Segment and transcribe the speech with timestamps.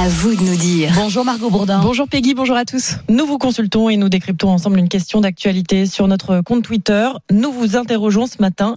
[0.00, 0.92] À vous de nous dire.
[0.94, 1.80] Bonjour Margot Bourdin.
[1.82, 2.98] Bonjour Peggy, bonjour à tous.
[3.08, 7.08] Nous vous consultons et nous décryptons ensemble une question d'actualité sur notre compte Twitter.
[7.32, 8.76] Nous vous interrogeons ce matin.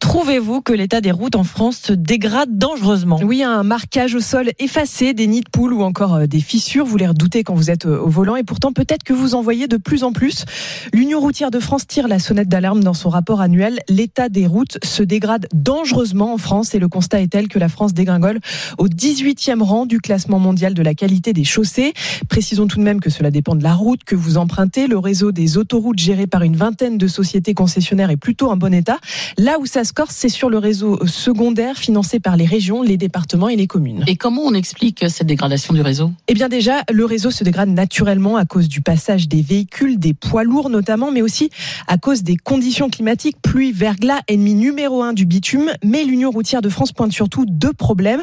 [0.00, 3.20] Trouvez-vous que l'état des routes en France se dégrade dangereusement?
[3.22, 6.86] Oui, un marquage au sol effacé, des nids de poules ou encore euh, des fissures.
[6.86, 9.42] Vous les redoutez quand vous êtes euh, au volant et pourtant peut-être que vous en
[9.42, 10.46] voyez de plus en plus.
[10.94, 13.80] L'Union routière de France tire la sonnette d'alarme dans son rapport annuel.
[13.90, 17.68] L'état des routes se dégrade dangereusement en France et le constat est tel que la
[17.68, 18.40] France dégringole
[18.78, 21.92] au 18e rang du classement mondial de la qualité des chaussées.
[22.28, 24.86] Précisons tout de même que cela dépend de la route que vous empruntez.
[24.86, 28.72] Le réseau des autoroutes géré par une vingtaine de sociétés concessionnaires est plutôt en bon
[28.72, 28.98] état.
[29.38, 32.96] Là où ça se corse, c'est sur le réseau secondaire financé par les régions, les
[32.96, 34.04] départements et les communes.
[34.06, 36.12] Et comment on explique cette dégradation du réseau?
[36.28, 40.14] Eh bien déjà, le réseau se dégrade naturellement à cause du passage des véhicules, des
[40.14, 41.50] poids lourds notamment, mais aussi
[41.88, 45.70] à cause des conditions climatiques, pluie, verglas, ennemi numéro un du bitume.
[45.82, 48.22] Mais l'Union routière de France pointe surtout deux problèmes.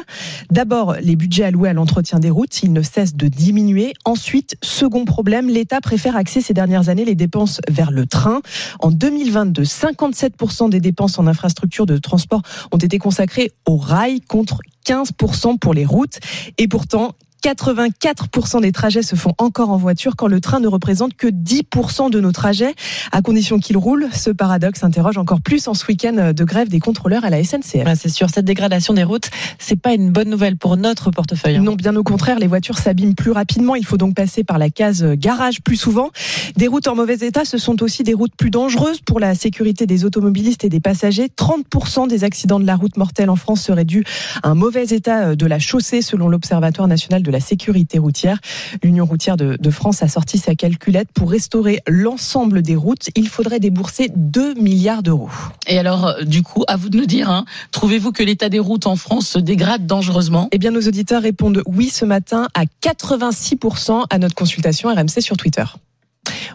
[0.50, 3.94] D'abord, les budgets alloués à l'entretien des routes, ils ne cessent de diminuer.
[4.04, 8.40] Ensuite, second problème, l'État préfère axer ces dernières années les dépenses vers le train.
[8.78, 14.60] En 2022, 57% des dépenses en infrastructure de transport ont été consacrées au rail contre
[14.86, 16.18] 15% pour les routes.
[16.58, 21.14] Et pourtant, 84% des trajets se font encore en voiture quand le train ne représente
[21.14, 22.74] que 10% de nos trajets,
[23.12, 24.08] à condition qu'il roule.
[24.12, 27.84] Ce paradoxe interroge encore plus en ce week-end de grève des contrôleurs à la SNCF.
[27.86, 31.56] Ouais, c'est sûr, cette dégradation des routes, c'est pas une bonne nouvelle pour notre portefeuille.
[31.56, 31.62] hein.
[31.62, 33.74] Non, bien au contraire, les voitures s'abîment plus rapidement.
[33.74, 36.10] Il faut donc passer par la case garage plus souvent.
[36.56, 39.86] Des routes en mauvais état, ce sont aussi des routes plus dangereuses pour la sécurité
[39.86, 41.28] des automobilistes et des passagers.
[41.36, 44.04] 30% des accidents de la route mortelle en France seraient dus
[44.42, 48.38] à un mauvais état de la chaussée, selon l'Observatoire national de la sécurité routière.
[48.82, 53.10] L'Union routière de, de France a sorti sa calculette pour restaurer l'ensemble des routes.
[53.16, 55.30] Il faudrait débourser 2 milliards d'euros.
[55.66, 58.58] Et alors, euh, du coup, à vous de nous dire, hein, trouvez-vous que l'état des
[58.58, 60.48] routes en France se dégrade dangereusement?
[60.52, 65.36] Eh bien, nos auditeurs répondent oui ce matin à 86% à notre consultation RMC sur
[65.36, 65.64] Twitter.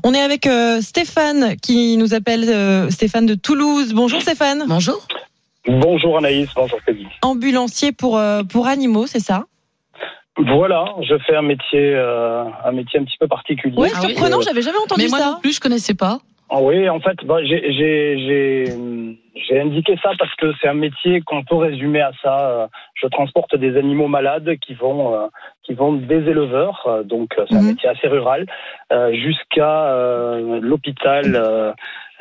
[0.03, 3.93] On est avec euh, Stéphane qui nous appelle, euh, Stéphane de Toulouse.
[3.93, 4.65] Bonjour Stéphane.
[4.67, 5.07] Bonjour.
[5.67, 7.07] Bonjour Anaïs, bonjour Peggy.
[7.23, 9.45] Ambulancier pour, euh, pour animaux, c'est ça?
[10.37, 13.75] Voilà, je fais un métier, euh, un métier un petit peu particulier.
[13.77, 14.09] Oui, Ah oui.
[14.09, 15.25] surprenant, j'avais jamais entendu Mais moi ça.
[15.31, 16.19] non plus, je connaissais pas.
[16.49, 18.65] Ah oui, en fait, bah, j'ai-
[19.61, 22.49] indiqué ça parce que c'est un métier qu'on peut résumer à ça.
[22.49, 22.67] Euh,
[23.01, 25.27] Je transporte des animaux malades qui vont, euh,
[25.63, 27.67] qui vont des éleveurs, donc c'est un Mhm.
[27.67, 28.45] métier assez rural,
[28.91, 31.71] euh, jusqu'à euh, l'hôpital euh,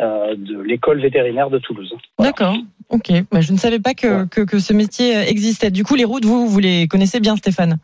[0.01, 1.93] euh, de l'école vétérinaire de Toulouse.
[2.19, 2.33] Voilà.
[2.33, 2.57] D'accord.
[2.91, 3.11] Ok.
[3.33, 4.29] Bah, je ne savais pas que, Ouais.
[4.31, 5.71] que, que ce métier existait.
[5.71, 7.77] Du coup, les routes, vous, vous les connaissez bien, Stéphane?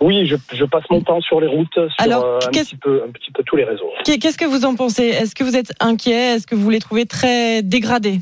[0.00, 3.02] Oui, je, je passe mon temps sur les routes, sur Alors, euh, un, petit peu,
[3.06, 3.90] un petit peu tous les réseaux.
[4.04, 5.04] Qu'est- Qu'est-ce que vous en pensez?
[5.08, 6.34] Est-ce que vous êtes inquiet?
[6.36, 8.18] Est-ce que vous les trouvez très dégradés?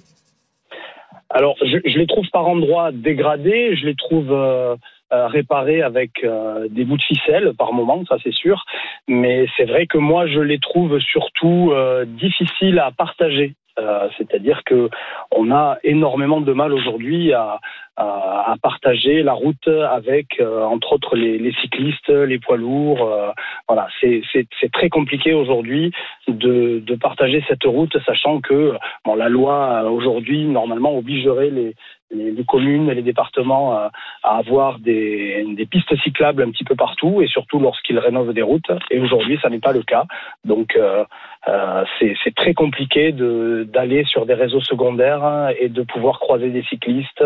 [1.30, 4.76] Alors, je, je les trouve par endroits dégradés, je les trouve euh,
[5.12, 8.64] euh, réparés avec euh, des bouts de ficelle par moment, ça c'est sûr.
[9.08, 13.54] Mais c'est vrai que moi, je les trouve surtout euh, difficiles à partager.
[13.78, 14.88] Euh, C'est-à-dire que
[15.30, 17.58] on a énormément de mal aujourd'hui à,
[17.96, 23.02] à, à partager la route avec, euh, entre autres, les, les cyclistes, les poids lourds.
[23.02, 23.30] euh,
[23.68, 25.92] voilà, c'est très compliqué aujourd'hui
[26.28, 31.74] de, de partager cette route, sachant que bon, la loi euh, aujourd'hui normalement obligerait les,
[32.10, 33.90] les, communes et les départements à,
[34.22, 38.42] à avoir des, des pistes cyclables un petit peu partout et surtout lorsqu'ils rénovent des
[38.42, 38.70] routes.
[38.90, 40.04] Et aujourd'hui, ça n'est pas le cas.
[40.44, 41.04] Donc, euh,
[41.48, 46.62] euh, c'est très compliqué d'aller sur des réseaux secondaires hein, et de pouvoir croiser des
[46.64, 47.24] cyclistes,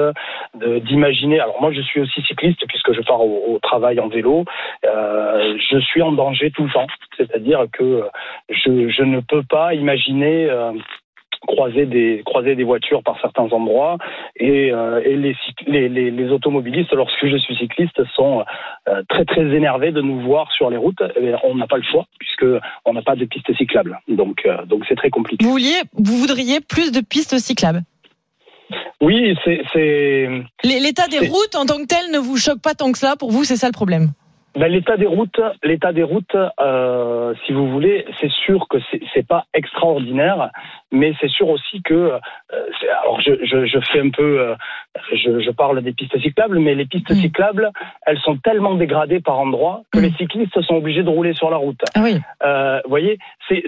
[0.55, 1.41] d'imaginer.
[1.41, 4.45] Alors moi, je suis aussi cycliste puisque je pars au, au travail en vélo.
[4.85, 6.87] Euh, je suis en danger tout le temps.
[7.17, 8.05] C'est-à-dire que
[8.49, 10.51] je, je ne peux pas imaginer.
[11.47, 13.99] Croiser des croiser des voitures par certains endroits.
[14.37, 15.37] Et, euh, et les,
[15.67, 18.45] les, les, les automobilistes lorsque je suis cycliste sont
[18.89, 21.03] euh, très très énervés de nous voir sur les routes.
[21.21, 22.47] Et on n'a pas le choix puisque
[22.85, 23.99] on n'a pas de pistes cyclables.
[24.09, 25.45] Donc euh, donc c'est très compliqué.
[25.45, 27.83] Vous vouliez, vous voudriez plus de pistes cyclables?
[29.01, 30.29] Oui c'est
[30.63, 33.17] L'état des routes en tant que tel ne vous choque pas tant que cela.
[33.17, 34.13] Pour vous, c'est ça le problème?
[34.57, 38.79] Ben, l'état des routes, l'état des routes, euh, si vous voulez, c'est sûr que
[39.15, 40.51] c'est pas extraordinaire,
[40.91, 42.19] mais c'est sûr aussi que, euh,
[43.03, 44.55] alors je, je, je fais un peu, euh,
[45.13, 47.21] je, je parle des pistes cyclables, mais les pistes Mm.
[47.21, 47.71] cyclables,
[48.07, 50.03] elles sont tellement dégradées par endroits que Mm.
[50.03, 51.81] les cyclistes sont obligés de rouler sur la route.
[51.95, 52.15] Ah oui.
[52.85, 53.19] Vous voyez,
[53.49, 53.63] c'est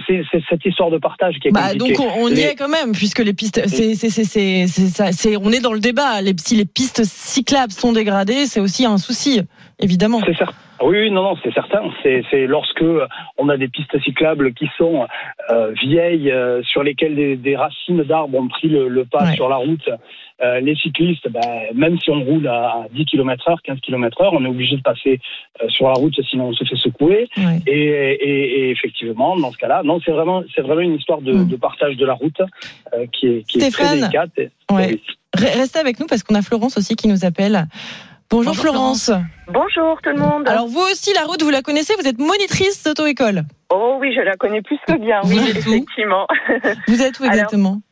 [0.48, 1.94] cette histoire de partage qui est Bah, compliquée.
[1.94, 4.66] donc on, on y Les- est quand même, puisque les pistes, c'est, c'est, c'est, c'est,
[4.66, 6.20] c'est ça- c'est- on est dans le débat.
[6.22, 9.42] Les, si les pistes cyclables sont dégradées, c'est aussi un souci,
[9.78, 10.20] évidemment.
[10.26, 10.54] C'est certain.
[10.82, 11.82] Oui, oui, non, non, c'est certain.
[12.02, 12.84] C'est lorsque
[13.38, 15.06] on a des pistes cyclables qui sont
[15.50, 19.34] euh, vieilles, euh, sur lesquelles des, des racines d'arbres ont pris le, le pas Ouais.
[19.34, 19.88] sur la route,
[20.42, 21.40] euh, les cyclistes, ben,
[21.74, 24.82] même si on roule à 10 km heure, 15 km heure, on est obligé de
[24.82, 25.20] passer
[25.68, 27.28] sur la route, sinon on se fait secouer.
[27.36, 27.58] Ouais.
[27.66, 31.32] Et, et, et effectivement, dans ce cas-là, non, c'est vraiment, c'est vraiment une histoire de,
[31.32, 31.48] Mm.
[31.48, 32.40] de partage de la route
[33.12, 34.30] qui est, qui est très délicate.
[34.70, 34.98] Ouais.
[35.34, 37.66] Restez avec nous parce qu'on a Florence aussi qui nous appelle.
[38.32, 39.10] Bonjour, Bonjour, Florence.
[39.48, 40.48] Bonjour tout le monde.
[40.48, 43.42] Alors vous aussi, la route, vous la connaissez, vous êtes monitrice d'auto-école.
[43.70, 46.26] oh oui, je la connais plus que bien, oui, Vous êtes où effectivement.
[46.88, 47.82] Vous êtes où exactement?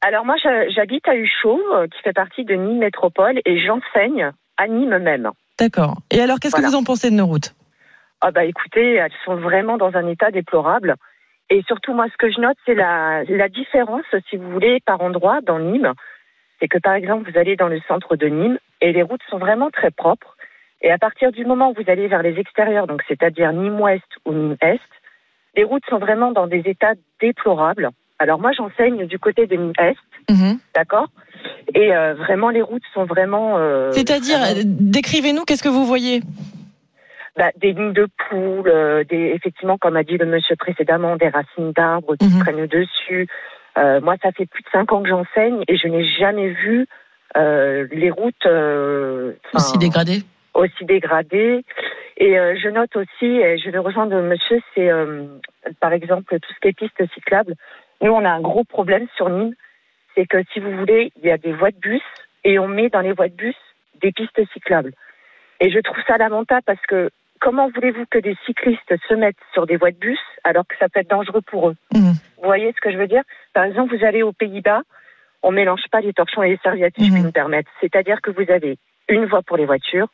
[0.00, 4.32] Alors moi, j'ha- j'habite à Huchot, euh, qui fait partie de Nîmes Métropole, et j'enseigne
[4.56, 5.30] à Nîmes même.
[5.60, 5.98] D'accord.
[6.10, 7.54] Et alors, qu'est-ce que vous en pensez de nos routes?
[8.22, 10.94] Ah bah écoutez, elles sont vraiment dans un état déplorable.
[11.50, 15.02] Et surtout, moi, ce que je note, c'est la, la différence, si vous voulez, par
[15.02, 15.92] endroit dans Nîmes.
[16.60, 19.38] C'est que, par exemple, vous allez dans le centre de Nîmes et les routes sont
[19.38, 20.36] vraiment très propres.
[20.82, 24.32] Et à partir du moment où vous allez vers les extérieurs, donc c'est-à-dire Nîmes-Ouest ou
[24.32, 24.80] Nîmes-Est,
[25.56, 27.90] les routes sont vraiment dans des états déplorables.
[28.18, 29.96] Alors moi, j'enseigne du côté de Nîmes-Est,
[30.28, 30.58] Mhm.
[30.74, 31.08] d'accord?
[31.74, 33.58] Et euh, vraiment, les routes sont vraiment...
[33.58, 36.20] euh, C'est-à-dire, vraiment- euh, décrivez-nous, qu'est-ce que vous voyez?
[37.36, 41.28] Bah, des lignes de poules, euh, des, effectivement, comme a dit le monsieur précédemment, des
[41.28, 42.40] racines d'arbres qui Mhm.
[42.40, 43.26] prennent dessus.
[43.78, 46.86] Euh, moi, ça fait plus de cinq ans que j'enseigne et je n'ai jamais vu
[47.34, 50.22] les routes euh, Aussi enfin, dégradé
[50.54, 51.64] aussi dégradées.
[52.16, 55.24] Et euh, je note aussi, et je vais rejoindre monsieur, c'est euh,
[55.80, 57.54] par exemple tout ce qui est pistes cyclables.
[58.02, 59.54] Nous, on a un gros problème sur Nîmes,
[60.14, 62.02] c'est que si vous voulez, il y a des voies de bus
[62.44, 63.56] et on met dans les voies de bus
[64.00, 64.92] des pistes cyclables.
[65.60, 69.66] Et je trouve ça lamentable parce que comment voulez-vous que des cyclistes se mettent sur
[69.66, 71.76] des voies de bus alors que ça peut être dangereux pour eux?
[71.94, 72.14] Mhm.
[72.38, 73.22] Vous voyez ce que je veux dire?
[73.54, 74.82] Par exemple, vous allez aux Pays-Bas,
[75.42, 77.14] on mélange pas les torchons et les serviettes, si je Mhm.
[77.14, 77.70] puis me permettre.
[77.80, 78.78] C'est-à-dire que vous avez
[79.08, 80.08] une voie pour les voitures,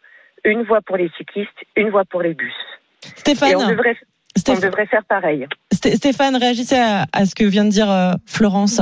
[0.45, 2.55] une voie pour les cyclistes, une voie pour les bus.
[3.01, 3.97] Stéphane, Et on devrait,
[4.37, 5.47] on Stéph- devrait faire pareil.
[5.73, 8.81] Sté- Stéphane, réagissez à, à ce que vient de dire euh, Florence.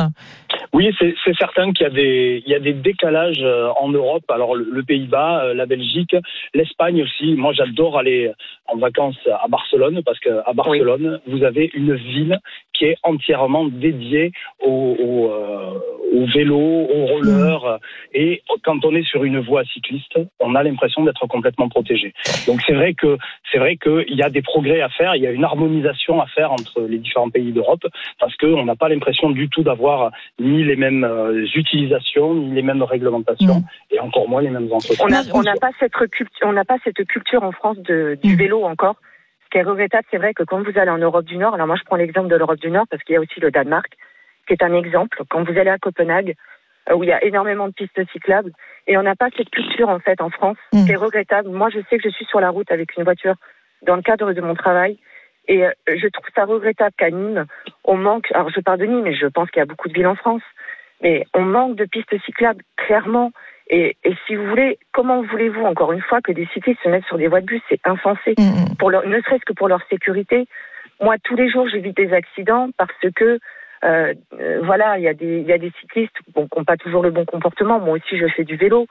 [0.73, 4.25] Oui, c'est certain qu'il y a des il y a des décalages euh, en Europe.
[4.31, 6.15] Alors le, le Pays-Bas, euh, la Belgique,
[6.55, 7.35] l'Espagne aussi.
[7.35, 8.31] Moi, j'adore aller
[8.67, 12.39] en vacances à Barcelone parce que à Barcelone, vous avez une ville
[12.76, 15.78] qui est entièrement dédiée au, au, euh,
[16.12, 17.78] au vélo, au roller.
[18.12, 22.14] Et quand on est sur une voie cycliste, on a l'impression d'être complètement protégé.
[22.46, 23.17] Donc c'est vrai que
[23.50, 25.17] c'est vrai qu'il y a des progrès à faire.
[25.17, 27.87] Il y a une harmonisation à faire entre les différents pays d'Europe
[28.20, 32.62] parce qu'on n'a pas l'impression du tout d'avoir ni les mêmes euh, utilisations, ni les
[32.62, 35.00] mêmes réglementations, et encore moins les mêmes entreprises.
[35.02, 38.34] On n'a on pas cette culture, on n'a pas cette culture en France de, du
[38.34, 38.38] Mm.
[38.38, 38.96] vélo encore.
[39.47, 41.67] Ce qui est regrettable, c'est vrai que quand vous allez en Europe du Nord, alors
[41.69, 43.93] moi je prends l'exemple de l'Europe du Nord parce qu'il y a aussi le Danemark,
[44.47, 45.23] qui est un exemple.
[45.31, 46.35] Quand vous allez à Copenhague,
[46.91, 48.51] euh, où il y a énormément de pistes cyclables,
[48.89, 50.79] et on n'a pas cette culture en fait en France, Mm.
[50.79, 51.49] ce qui est regrettable.
[51.49, 53.37] Moi, je sais que je suis sur la route avec une voiture
[53.83, 54.99] dans le cadre de mon travail.
[55.49, 57.47] Et euh, je trouve ça regrettable qu'à Nîmes,
[57.85, 59.95] on manque, alors je parle de Nîmes, mais je pense qu'il y a beaucoup de
[59.95, 60.43] villes en France,
[61.03, 63.31] mais on manque de pistes cyclables, clairement.
[63.69, 67.05] Et, et si vous voulez, comment voulez-vous, encore une fois, que des cyclistes se mettent
[67.07, 67.63] sur des voies de bus?
[67.69, 68.77] C'est insensé, Mhm.
[68.79, 70.47] pour leur, ne serait-ce que pour leur sécurité.
[71.01, 73.39] Moi, tous les jours, j'évite des accidents parce que,
[73.85, 76.77] euh, euh, voilà, il y, a des- y a des cyclistes bon, qui n'ont pas
[76.77, 77.79] toujours le bon comportement.
[77.81, 78.87] Moi aussi, je fais du vélo.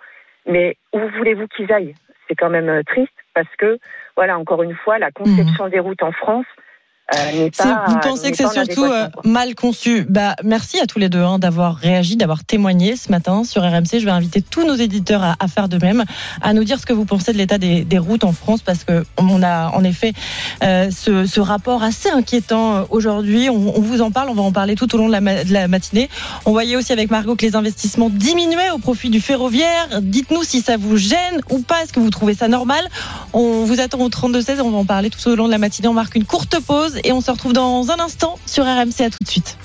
[0.47, 1.95] Mais où voulez-vous qu'ils aillent?
[2.27, 3.77] C'est quand même euh, triste parce que,
[4.15, 6.45] voilà, encore une fois, la conception des routes en France
[7.13, 7.85] euh, pas.
[7.87, 11.37] vous pensez que c'est surtout euh, mal conçu bah, Merci à tous les deux hein,
[11.37, 13.99] d'avoir réagi, d'avoir témoigné ce matin sur RMC.
[13.99, 16.03] Je vais inviter tous nos éditeurs à, à faire de même,
[16.41, 18.83] à nous dire ce que vous pensez de l'état des, des routes en France, parce
[18.83, 20.13] que on a en effet
[20.63, 23.49] euh, ce, ce rapport assez inquiétant euh, aujourd'hui.
[23.49, 25.43] On, on vous en parle, on va en parler tout au long de la, ma-
[25.43, 26.09] de la matinée.
[26.45, 30.01] On voyait aussi avec Margot que les investissements diminuaient au profit du ferroviaire.
[30.01, 31.83] Dites-nous si ça vous gêne ou pas.
[31.83, 32.83] Est-ce que vous trouvez ça normal?
[33.33, 34.61] On vous attend au 32-16.
[34.61, 35.87] On va en parler tout au long de la matinée.
[35.87, 39.01] On marque une courte pause et on se retrouve dans un instant sur RMC.
[39.01, 39.57] À tout de suite.